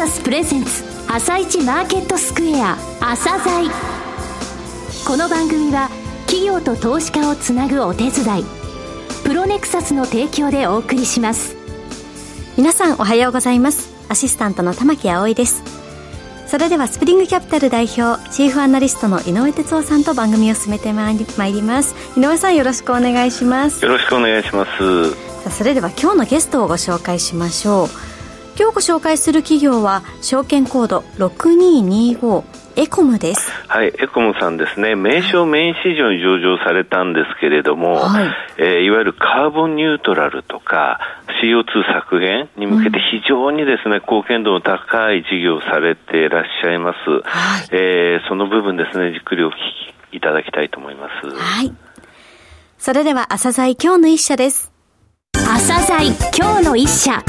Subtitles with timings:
[0.00, 3.70] サスプレゼンツ朝一マーケットスクエア朝鮮。
[5.06, 5.90] この番組は
[6.24, 8.44] 企業と投資家をつなぐお手伝い
[9.24, 11.54] プロネクサスの提供でお送りします。
[12.56, 13.90] 皆さんおはようございます。
[14.08, 15.62] アシスタントの玉木葵です。
[16.46, 21.94] それではスプリングキャピタル代表チーフアナリストの井上哲夫さんと番組を進めてまいりまいります。
[22.16, 23.84] 井上さんよろしくお願いします。
[23.84, 25.50] よろしくお願いします。
[25.50, 28.09] それでは今日のゲストをご紹介しましょう
[28.60, 32.44] 今日ご紹介する企業は証券コード6225
[32.76, 33.50] エコムです。
[33.68, 38.28] はい、エコムさんですね、名称メイン市場に上場されたんですけれども、はい、
[38.58, 41.00] えー、いわゆるカーボンニュートラルとか
[41.42, 46.98] CO2 削減に向けて非常にですね、うん、貢献度の高い事業をされていらっしゃいます。
[47.24, 49.52] はい、えー、その部分ですね、じっくりお聞
[50.10, 51.30] きいただきたいと思います。
[51.30, 51.72] はい。
[52.76, 54.70] それでは朝鮮今日の一社です。
[55.32, 57.24] 朝鮮今日の一社。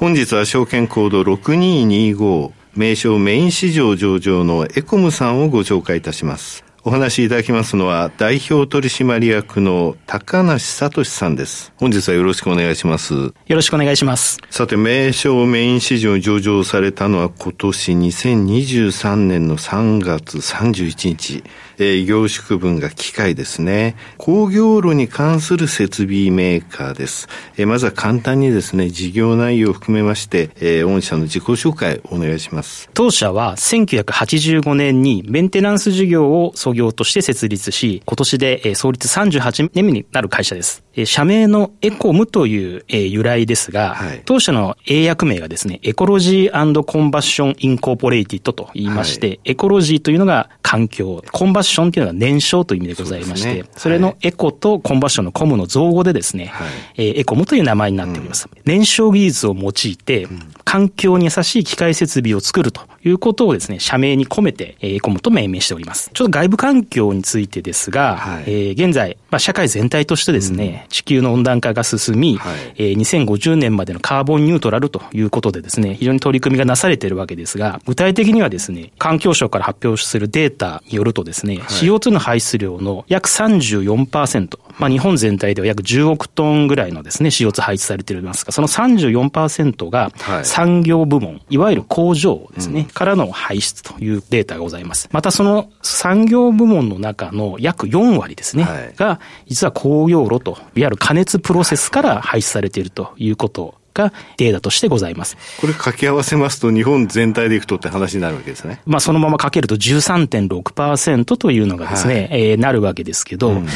[0.00, 6.64] 本日は証券コード6225名称メイン市場上場のエコムさんをご紹介いたします。
[6.82, 11.74] お話しいただきますのは、代表取締役の高梨聡さんです。
[11.76, 13.12] 本日はよろしくお願いします。
[13.14, 14.38] よろしくお願いします。
[14.48, 21.44] さて、名称メイン市場に上場されたのは今年2023年の3月31日。
[21.80, 23.96] え業種区分が機械ですね。
[24.18, 27.28] 工業炉に関する設備メーカーです。
[27.56, 32.90] えまずは簡単にですね、事業内容を含めまして、え御社の自己紹介お願いします。
[32.94, 40.84] 当社は1985年にメンテナンス事業を創業として設立し、今年で創立38年目になる会社です。
[41.04, 56.64] 社名のエコムという由来ですが、はい、当社の英訳名がですね、 Ecology Combustion Incorporated と言いまして、はい、エコロジーというのが環境、 combustion というのが燃焼という意味でございまして、そ、ね,、それのエコと combustion のコムの造語でですね、は
[56.96, 58.48] い、エコムという名前になっております。
[58.52, 60.26] うん、燃焼技術を用いて、
[60.64, 66.10] 環境に優しい機械設備を作るということをですね、社名に込めてエコムと命名しております。
[66.12, 90.10] ちょっと外部環境についてですが、はい、えー、現在、まあ、社会全体としてですね、うん、地球の温暖化が進み、はい、えー、2050年までのカーボンニュートラルということでですね、非常に取り組みがなされているわけですが、具体的にはですね、環境省から発表するデータによるとですね、はい、CO2 の排出量の約34%、まあ、日本全体では約10億トンぐらいのですね、CO2 排出されていますが、その34%が
[90.42, 95.08] 産業部門、い、わゆる工場ですね、うん、からの排出というデータがございます。
[95.12, 105.36] またその産業部門の中の約4割ですね、はい、が、実は工業炉と、いわゆる加熱プロセスから排出されているということがデータとしてございます。
[105.60, 108.80] これ掛け合わせますと日本全体でいくとって話になるわけですね。
[108.86, 113.66] まあそのままかけると13.6%というのがですね、はい、えー、なるわけですけど、うん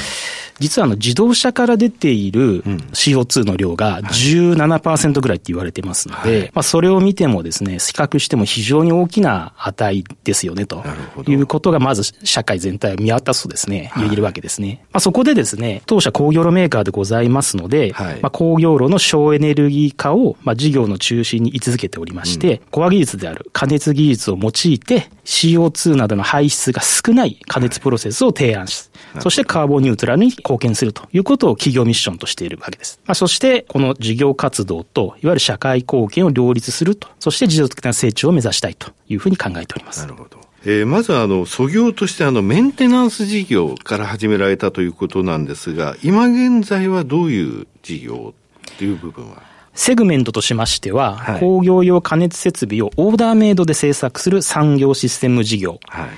[0.59, 10.85] 実はあの自動車から出ている CO2 の量が17%ぐらいって言われてますので、はい、まあそれを見てもですね、比較しても非常に大きな値ですよね、と
[11.27, 14.85] いうことがまず社会全体を見渡すとですね、言えるわけですね。
[14.93, 33.01] まあそこでですね、当社工業炉メーカーでございますので、はい、まあ工業炉の省エネルギー化をまあ事業の中心に位置づけておりまして、うん、コア技術である加熱技術を用いて CO2 などの排出が少ない加熱プロセスを提案し、はい、そしてカーボンニュートラルに貢献するということを企業ミッションとしているわけです。
[33.07, 40.01] まあ、そして、この事業活動と、いわゆる社会貢献を両立すると、そして持続的な成長を目指したいというふうに考えております。
[40.01, 40.39] なるほど。
[40.67, 48.35] えー、まずあの、創業としてあの、メンテナンス事業から始められたということなんですが、今現在はどういう事業
[48.79, 49.54] という部分は？
[49.75, 55.81] セグメントとしましては、はい、工業用加熱設備をオーダーメイドで製作する産業システム事業。
[55.89, 56.09] はい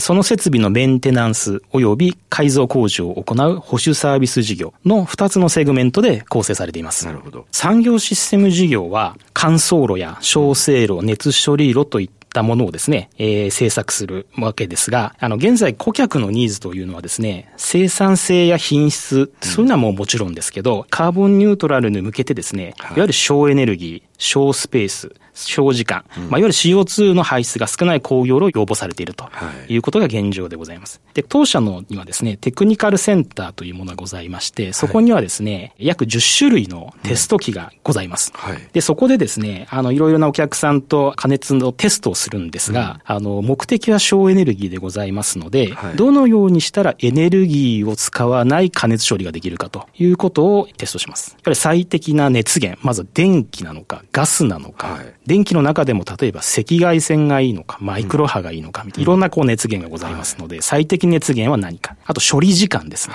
[0.00, 7.04] その設備のメンテナンス及び改造工事を行う保守サービス事業の2つのセグメントで構成されています。
[7.04, 7.46] なるほど。
[7.50, 22.82] 産業システム事業は乾燥炉や焼成炉、熱処理炉といったったものをですね、えー、制作するわけですが、あの、現在顧客のニーズというのはですね、生産性や品質、そういうのはもうもちろんですけど、カーボンニュートラルに向けてですね、い。
[22.82, 29.28] わゆる省エネルギー、省スペース、長時間、うん、まあ、いわゆる CO2 の排出が少ない工業を要望されていると
[29.68, 29.76] い。
[29.76, 31.00] うことが現状でございます。
[31.14, 38.32] で、当社のにはですね、テクニカルセンターというものがございまして、そこにはですね、はい、約10種類のテスト機がございます。
[38.34, 38.52] うん。
[38.52, 51.32] はい、で、そこでですね、あの、いろいろなお客さんと加熱のテストをするんですが、うん、あの、目的は省エネルギーでございますので、はい、どのようにしたらエネルギーを使わない加熱処理ができるかということをテストします。
[51.32, 61.96] やっぱり最適な熱源、まず電気なのか、ガスなのか、電気の中でも例えば赤外線がいいのか、マイクロ波がいいのか、いろんなこう熱源がございますので、最適熱源は何か。
[62.04, 63.14] あと処理時間ですね。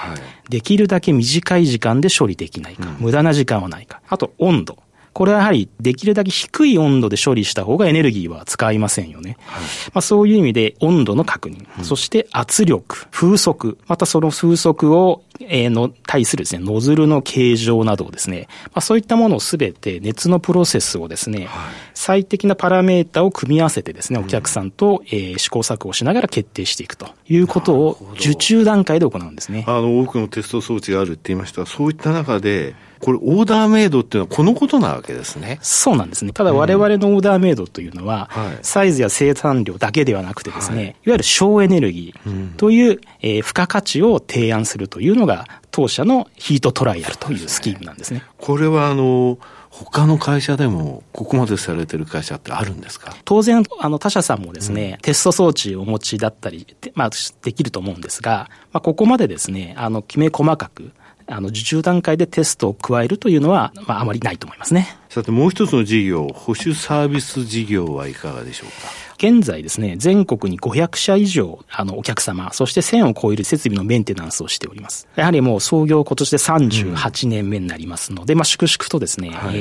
[0.49, 4.01] できるだけ短い時間で処理できないか、無駄な時間はないか。
[4.07, 4.77] あと温度。
[5.17, 9.35] これはやはりできるだけ低い温度で処理した方がエネルギーは使いませんよね。
[9.47, 9.63] はい、
[9.95, 21.47] まあ、そういう意味で温度の確認、うん、そして圧力、風速、またその風速を、えー、の対するですね、ノズルの形状などをですね、まあ、そういったものをすべて熱のプロセスをですね、はい、
[21.93, 29.65] 最適なパラメータを組み合わせてですね、お客さんと、えー、試行錯誤しながら決定していくということを受注段階で行うんですね。
[29.67, 31.65] あの、多くのテスト装置があるって言いました。
[31.65, 35.59] そういった中で、これ、オーダーメイドっていうのはこのことなわけですね。
[35.61, 36.31] そうなんですね。
[36.33, 45.26] ただ、我々のオーダーメイドというのは、うんはい、サイズや生産量だけではなくてですね、はい、いわゆる省エネルギーという、うん、えー、付加価値を提案するというのが、
[45.71, 48.23] 当社のヒートトライアルというスキームなんですね。
[48.37, 49.37] これは、あの、
[49.69, 53.15] 他の会社でも、ここまでされてる会社ってあるんですか？
[53.25, 56.65] 当然、あの、他社さんもですね、うん、テスト装置をお持ちだったり、
[56.95, 57.09] まあ、
[57.43, 60.91] できると思うんですが、まあ、ここまでですね、あの、きめ細かく、
[61.27, 64.97] あの、受注段階でテストを加えるというのは、まあ、あまりないと思いますね。
[65.09, 68.75] さて、もう一つの事業、保守サービス事業はいかがでしょうか？
[69.17, 75.07] 現在ですね、全国に500社以上、あの、お客様、そして1000を超える設備のメンテナンスをしております。
[75.15, 79.59] やはりもう創業今年で38年目になりますので、うん、まあ、粛々とですね、はい、え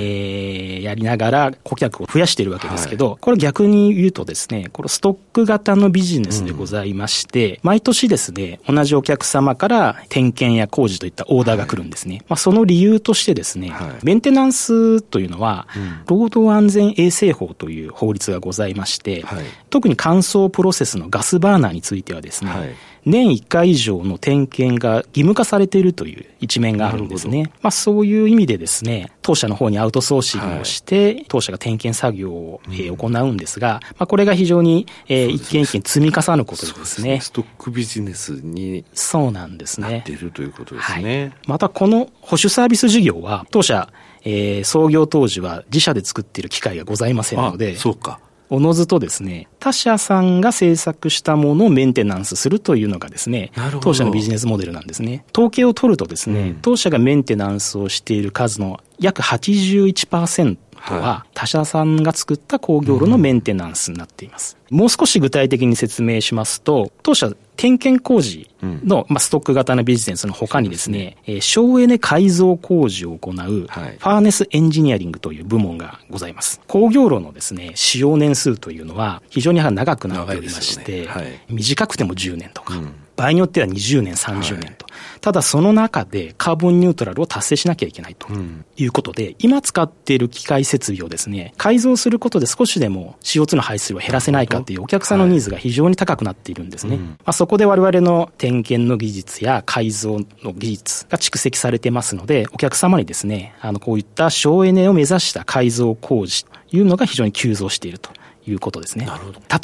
[0.81, 12.17] ー、やりながら顧客を増やしているわけですけど、はい、これ逆に言うとですね、これストック型のビジネスでございまして、うん、毎年ですね、同じお客様から点検や工事といったオーダーが来るんですね。
[12.17, 13.73] はい、まあ、その理由としてですね、
[14.03, 19.25] メンテナンスというのは、うん、労働安全衛生法という法律がございまして、
[19.71, 22.75] 特に乾燥プロセスのガスバーナーについてはですね、はい、
[23.07, 27.53] 年1回以上の点検が義務化されているという一面があるんですね。
[27.63, 37.21] まあそういう意味でですね、当社の方にアウトソーシングをして、はい、当社が点検作業を、えー、行うんですが、まあこれが非常に、えー、一件一件積み重なることでですね。
[37.21, 39.89] ストックビジネスにそうなんですね。
[39.89, 41.23] なっているということですね。
[41.23, 43.89] はい、またこの保守サービス事業は、当社、
[44.25, 48.19] えー、創業当時は自社で作っている機械がございませんので、そうか。
[48.49, 53.51] おのずとですね、他社さんが制作したものをメンテナンスするというのがですね、
[53.81, 55.25] 当社のビジネスモデルなんですね。
[55.35, 60.57] 統計を取るとですね、うん、当社がメンテナンスをしている数の約81%
[60.95, 64.57] は、他社さんが作った工業路のメンテナンスになっています。
[64.71, 76.61] もう少し具体的に説明しますと、当社点検工事の、まあ、ストック型のビジネスの他にですね、えー、省エネ改造工事を行う、ファーネスエンジニアリングという部門がございます。
[76.67, 81.07] 工業路のですね、使用年数というのは非常に長くなっておりまして、ね。
[81.07, 84.87] はい、短くても10年とか、うん場合によっては20年、30年と。
[84.87, 88.29] はい、ただその中でカーボンニュートラルを達成しなきゃいけないと
[88.77, 96.97] いうことで、うん、今使っている機械設備をですね、改造することで少しでも CO2 の排出量を減らせないかっていうお客さんのニーズが非常に高くなっているんですね。
[96.97, 97.05] はい。
[97.05, 108.11] まあ、そこで我々の点検の技術や改造の技術が蓄積されてますので、お客様にですね、あの、こういった省エネを目指した改造工事というのが非常に急増していると
[108.47, 109.09] いうことですね。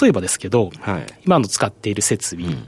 [0.01, 2.67] 例えばですけど、はい、今の使っている設備、うん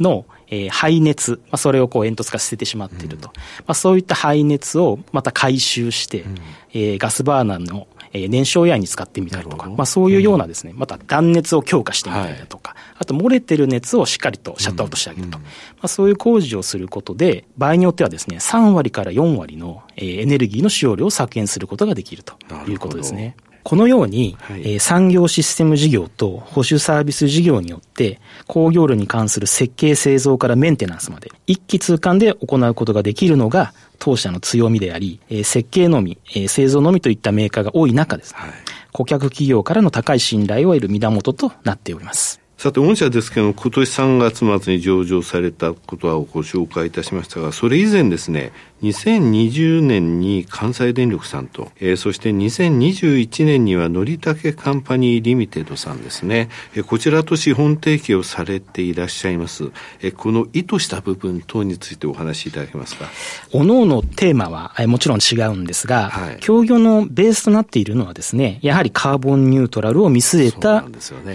[0.00, 3.28] の、えー、排熱、まあ、それをこう煙突から捨ててしまっていると。
[3.28, 6.34] うん、まあ、そういった排熱をまた回収して、うん、
[6.72, 15.38] えー、ガスバーナーの、えー、燃焼エアに使ってみたりとか、まあ、そういうようなですね、また断熱を強化してみたりだとか、はい、あと漏れてる熱をしっかりとシャットアウトしてあげると。
[15.38, 15.50] うん、ま
[15.82, 22.34] あ、そういう工事をすることで、場合によってはですね、3割から4割の、えー、エネルギーの使用量を削減することができると
[22.68, 23.36] いうことですね。
[23.66, 38.50] このように、はい、えー、産業システム事業と保守サービス事業によって、工業類に関する設計製造からメンテナンスまで、一気通貫で行うことができるのが、当社の強みであり、えー、設計のみ、えー、製造のみといったメーカーが多い中です、はい、
[38.92, 42.40] 顧客企業からの高い信頼を得る源となっております。
[42.56, 48.52] さて、御社ですけども、今年3月末に上場されたことはご紹介いたしましたが、それ以前ですね、
[48.82, 63.06] 2020年に関西電力さんと、えー、そして2021年にはのりたけカンパニーリミテッドさんですね、えー、こちらと資本提携をされていらっしゃいます、えー、この意図した部分等についてお話しいただけますか？
[63.52, 70.84] おのおのテーマは、えー、もちろん違うんですが、はい、協業のベースとなっているのはですね、やはりカーボンニュートラルを見据えた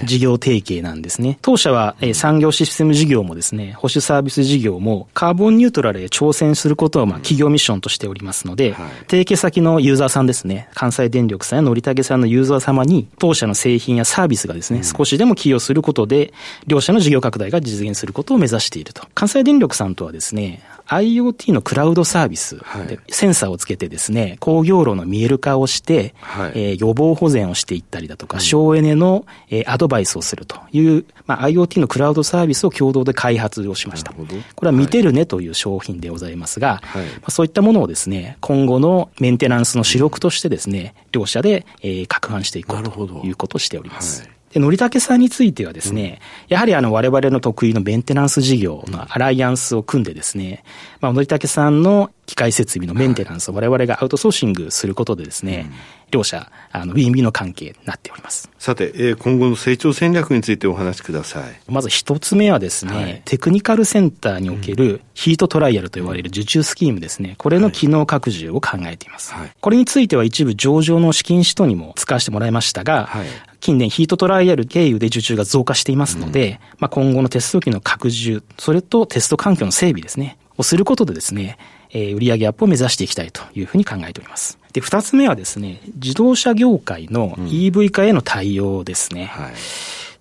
[0.05, 1.39] 事業提携なんですね。
[1.41, 16.33] 当社は、えー、産業システム事業もですね、保守サービス事業もカーボンニュートラルへ挑戦することを、まあ、企業ミッションとしておりますので、はい、提携先のユーザーさんですね、関西電力さんや乗りたけさんのユーザー様に、当社の製品やサービスがですね、うん、少しでも寄与することで、
[16.67, 19.07] 両社の事業拡大が実現することを目指していると。
[19.13, 22.57] 関西電力さんとはですね、IoT のクラウドサービス
[22.87, 34.11] で、センサーをつけてですね、工業路の見える化をして、はい、えー、予防保全をしていったりだとか、省エネの、えー、アドバイスをするという、まあ、IoT のクラウドサービスを共同で開発をしました。
[34.11, 34.25] こ
[34.63, 44.29] れは見てるねという商品でございますが、はい、そういったものをですね、今後のメンテナンスの主力としてですね、両社で、えー、拡販していこうということをしております。
[44.51, 46.19] で、のりたけさんについてはですね、
[46.49, 50.65] うん、やはりあの我々の得意のメンテナンス事業のアライアンスを組んでですね、
[50.99, 55.69] まあ、のりたけさんの機械設備のメンテナンスを我々がアウトソーシングすることでですね、
[56.11, 58.49] 両者、あの、ウィンウィンの関係になっております。
[58.57, 61.59] さて、えー、今後の成長戦略についてお話しください。
[61.67, 67.35] まず一つ目はですね、はい、テクニカルセンターにおけるヒートトライアルと呼ばれる受注スキームですね。
[67.37, 69.33] これの機能拡充を考えています。
[69.33, 73.27] はい、これについては一部上場の資金使途にも使わせてもらいましたが、はい、
[73.59, 81.57] 近年ヒートトライアル経由で受注が増加していますので、うん、まあ今後のテスト機の拡充、それとテスト環境の整備ですね、をすることでですね、
[81.91, 84.57] えー、売上アップを目指していきたいというふうに考えております。
[84.73, 89.31] で、二つ目はですね、自動車業界の EV 化への対応ですね。
[89.37, 89.53] うんはい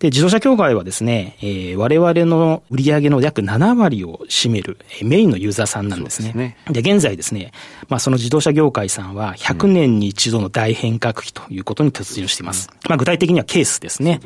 [0.01, 6.57] で、自動車協会はですね、えー、我々の売上の約7割を占めるメインのユーザーさんなんですね。
[6.71, 7.53] で、ね、現在ですね、
[7.91, 12.71] まあその自動車業界さんは100年に一度の大変革期ということに突入しています。
[12.73, 14.23] うん、まあ具体的にはケースですね。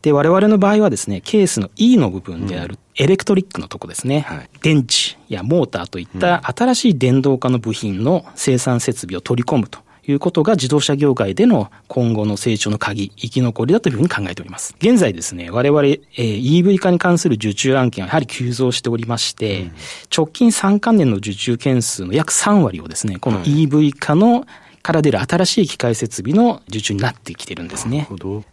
[0.00, 14.74] で、ね、我々の場合はですね、ケースの E の部分であるエレクトリックのとこですね、はい、電池やモーターといった新しい電動化の部品の生産設備を取り込むということが自動車業界での今後の成長の鍵、生き残りだというふうに考えております。
[14.78, 19.72] 現在ですね、我々、えー、EV 化に関する受注案件はやはり急増しておりまして、うん、
[20.14, 24.46] 直近3関連の受注件数の約3割をですね、この EV 化の
[24.82, 28.08] から出る新しい機械設備の受注になってきてるんですね。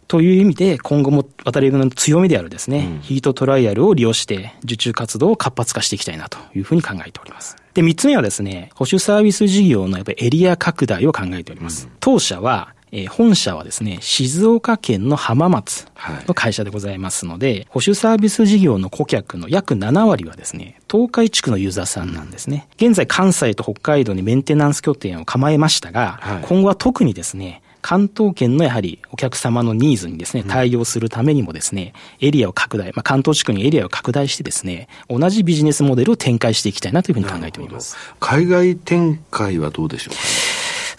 [0.06, 7.56] という意味で、今後も渡辺の強みであるですね、うん、ヒートトライアルを利用して受注活動を活発化していきたいなというふうに考えております。
[7.74, 11.86] で、三つ目はですね、保守サービス事業のやっぱりエリア拡大を考えております。
[11.86, 15.86] うん、当社は、えー、本社はですね、静岡県の浜松
[16.26, 22.66] の会社でございますので、はい、保守サービス事業の顧客の約7割はですね、東海地区のユーザーさんなんですね。
[22.76, 37.96] 現在関西と北海道にメンテナンス拠点を構えましたが、はい、今後は特にですね、関東圏のやはりお客様のニーズにですね、対応するためにもですね、エリアを拡大、まあ、関東地区にエリアを拡大してですね、同じビジネスモデルを展開していきたいなというふうに考えております。
[38.20, 40.20] 海外展開はどうでしょうか、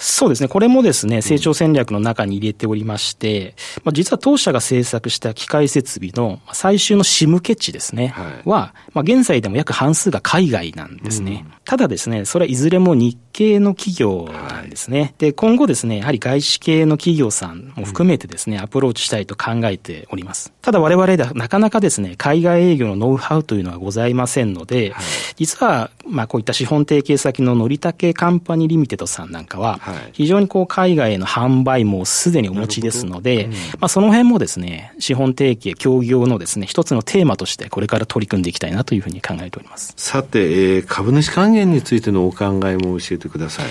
[0.02, 0.48] そうですね。
[0.48, 11.46] これもですね、成長戦略の中に入れておりまして、まあ、実は当社が制作した機械設備の最終の仕向け値ですね、はい、は、まあ、現在でも約半数が海外なんですね。
[11.46, 14.28] うん、ただですね、それはいずれも日系の企業
[14.62, 15.01] なんですね。
[15.01, 20.53] はい、で、今後ですね、やはり外資系の企業さんも含めてですね、アプローチしたいと考えております。
[20.62, 25.03] ただ我々ではなかなかですね、海外営業のノウハウというのはございませんので、はい、
[25.36, 29.80] 実は、まあこういった資本提携先ののりたけカンパニーリミテッドさんなんかは、
[30.13, 39.94] 非常にこう海外への販売もすでにお持ちですので、うん、まあその辺もですね、資本提携、協業のですね、一つのテーマとしてこれから取り組んでいきたいなというふうに考えております。
[39.98, 43.65] さて、えー、株主還元についてのお考えも教えてください。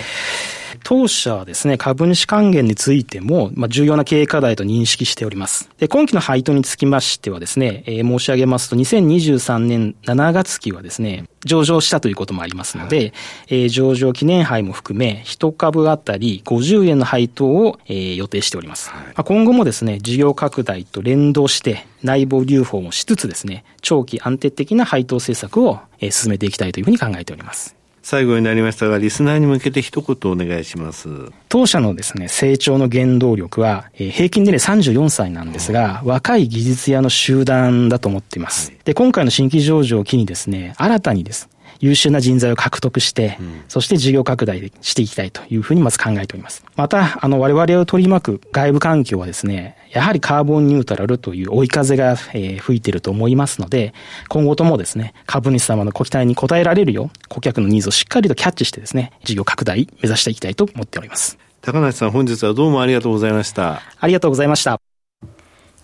[0.83, 5.69] 当社はですね、株主還元についても、まあ、重要な経営課題と認識しております。
[5.77, 13.13] で、今期の配当につきましてはですね、えー、申し上げますと、2023年7月期はですね、上場したということもありますので、はい、
[13.47, 18.89] えー、上場記念杯も含め、1株あたり50円の配当を、えー、予定しております。
[18.89, 27.80] はい、まあ、今後もですね、事業拡大と連動して、内部留保もしつつですね、長期安定的な配当政策を、えー、進めていきたいというふうに考えております。
[28.03, 31.09] 最後になりましたが、リスナーに向けて一言お願いします。
[31.49, 38.69] 当社のですね、成長の原動力は、えー、平均でね、34歳なんですが、若い技術屋の集団だと思っています。
[38.69, 41.47] はい、で、今回の新規上場を機にですね、新たにです、
[41.79, 46.63] 優秀な人材を獲得して、うん、そして事業拡大していきたいというふうにまず考えております。
[46.75, 53.93] また、あの、我々を取り巻く外部環境はですね、やはりカーボンニュートラルという追い風が、えー、吹いていると思いますので、
[54.29, 61.37] 今後ともですね、株主様のご期待に応えられるよう、顧客のニーズをしっかりとキャッチしてですね、事業拡大目指していきたいと思っております。
[61.61, 63.81] 高梨さん、本日はどうもありがとうございました。
[63.99, 64.90] ありがとうございました。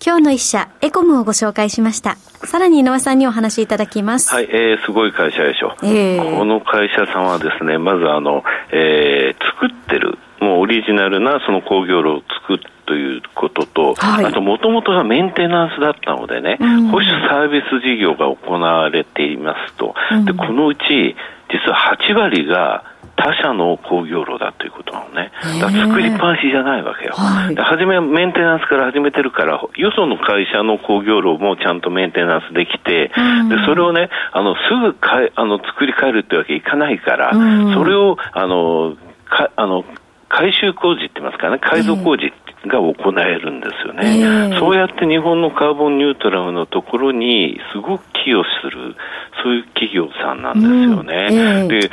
[0.04, 2.16] 今日の一社、エコムをご紹介しました。
[2.46, 4.32] さらに井上さんにお話しいただきます。
[4.32, 5.74] はい、えー、すごい会社でしょ。
[5.82, 20.80] えー、この会社さんはですね、まずあの、えー、作ってる、もうオリジナルなその工業炉を作ってということと、はい、あともともとがメンテナンスだったのでね、うん、保守サービス事業が行われていますと、うん、でこのうち
[21.50, 22.84] 実は8割が
[23.18, 25.32] 他社の工業炉だということなのね。
[25.60, 27.14] だ作りっぱなしじゃないわけよ。
[27.14, 38.96] はい、初めメンテナンスから始めてるから、よその会社の工業炉もちゃんとメンテナンスできて、うん、でそれをね、あの、すぐかえあの作り変えるってわけいかないから、うん、それを、あの、
[39.26, 39.84] かあの、
[40.28, 42.26] 改修工事って言いますかね、改造工事。
[42.26, 48.96] ってが行えるんですよね、えー、そうやって日本のカーボンニュートラルのところにすごく寄与する、
[49.42, 51.28] そういう企業さんなんですよね。
[51.30, 51.90] うんえー、で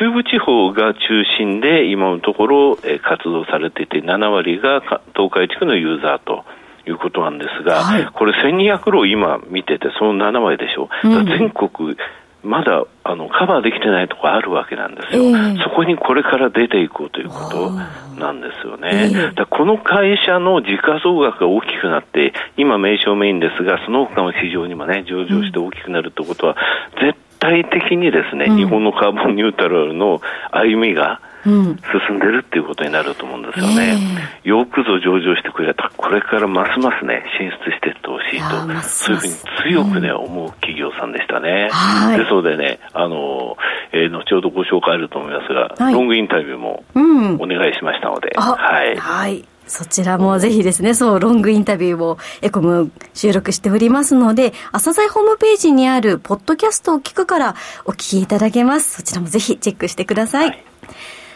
[0.00, 4.80] 中部地方が中心で今のところ、え活動されていて、7割が
[5.14, 6.44] 東海地区のユーザーと。
[6.86, 10.88] いうことなんですが、はい、これ1200ロ今見てて、その7割でしょ。
[11.04, 11.94] うん、全国
[12.42, 17.70] まだあのカバーできてないところあるわけなんですよ、えー、そこにこれから出ていこうということ
[18.18, 26.56] なんですよね、えー、この会社の時価総額が大きくなって、今、名称メインですが、その他の市場にもね、上場して大きくなるということは、
[27.00, 30.20] 絶対的にですね、うん、日本のカーボンニュートラルの
[30.50, 33.96] 歩みが、進んでるっていうことになると思うんですよね。
[34.44, 35.90] えー、よくぞ上場してくれた。
[35.96, 41.70] これからますますね、進出していってほしいと、そういうふうに強くね、うん、思う企業さんでしたね。
[42.16, 43.56] ですのでね、あの、
[43.92, 48.96] えー、後ほどご紹介あると思いますが、はい、ロングインタビューもお願いしましたので、はい。
[48.96, 57.54] はいそちらもぜひですね、そう、ロングインタビューをエコム収録しておりますので、朝鮮ホームページにあるポッドキャストを聞くから
[57.84, 58.96] お聞きいただけます。
[58.96, 60.48] そちらもぜひチェックしてください。
[60.48, 60.64] はい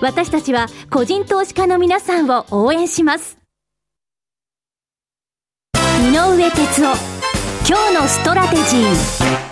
[0.00, 3.38] 私たちは個人投資家の皆さんを応援します
[5.76, 7.16] 井上哲夫
[7.68, 9.46] 今日のストラテジー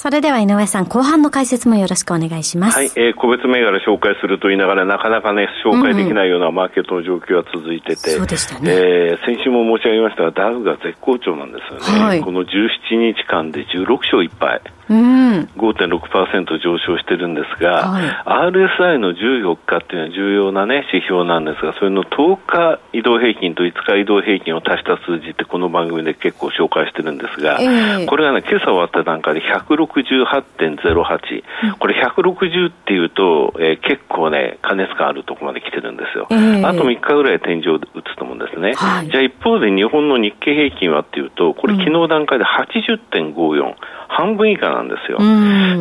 [0.00, 2.78] それでは井上さん、後半の解説もよろしくお願いします。
[2.78, 8.72] はい、えー、個別銘柄紹介すると言いながら、なかなかね、紹介できないようなマーケットの状況が続いてて、そうでしたね。
[8.72, 12.02] えー、先週も申し上げましたが、ダウが絶好調なんですよね。
[12.02, 14.62] はい、この17日間で16勝1敗。
[14.90, 18.06] うん、5.6%上昇してるんですが、はい、
[18.50, 36.26] RSI の14日っていうのは重要な、ね、指標なんですが、それの10日移動平均と5日移動平均を足した数字って、この番組で結構紹介してるんですが、えー、これがね、今朝終わった段階で168.08、これ160っていうと、えー、結構ね、過熱感あるところまで来てるんですよ。
[36.30, 38.74] えー、あと3日ぐらい天井打つと思うんですね。
[38.74, 43.76] はい、じゃあ一方で日本の日経平均はっていうと、これ昨日段階で80.54、
[44.10, 45.18] 半分以下なんですよ。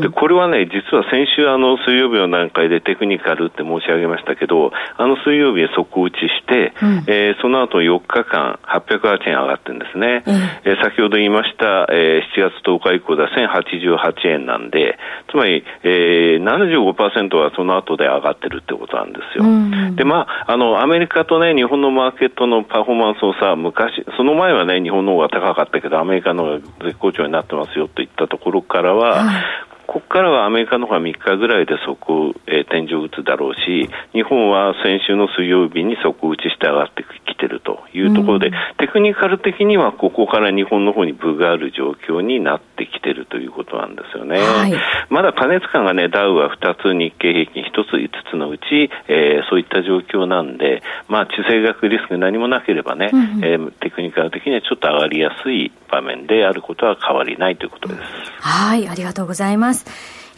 [0.01, 10.23] で、これはね、実は先週あの水曜日の段階でテクニカルって申し上げましたけど、あの水曜日へ底打ちして、うん、えー、その後4日間808円上がってるんですね。
[10.27, 10.35] うん、
[10.71, 14.99] えー、先ほど言いました、えー、7月10日以降では1088円なんで、
[15.31, 19.45] つまり、えー、75%はその後で上がってるってことなんですよ。
[19.45, 29.43] うん、で、まあ、あの、アメリカとね、日本のマーケットのパフォーマンスをさ、昔、その前はね、日本の方が高かったけど、アメリカの方が絶好調になってますよと言ったところからは、はい。
[29.89, 44.37] ここからはアメリカの方が3日ぐらいで底、えー、天井打つだろうし、日本は先週の水曜日に底打ちして上がってきてるというところで、うん、テクニカル的にはここから日本の方に分がある状況になってきてるということなんですよね。
[44.37, 44.73] はい、
[45.09, 58.01] まだ過熱感がね、ダウは2つ、日経平均1つ、5つのうち、えー、そういった状況なんで、まあ、地政学リスク何もなければね、うん、えー、テクニカル的にはちょっと上がりやすい場面であることは変わりないということです。
[58.41, 59.78] はい、ありがとうございます。。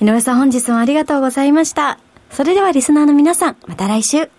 [0.01, 1.99] 井上さん本日もありがとうございました。
[2.31, 4.29] それではリスナーの皆さん、また来週。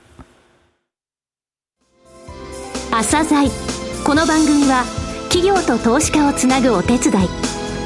[2.90, 3.48] 朝鮮
[4.04, 4.84] この番組は
[5.30, 7.28] 企業と投資家をつなぐお手伝い、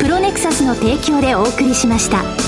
[0.01, 2.46] プロネクサスの提供でお送りしました。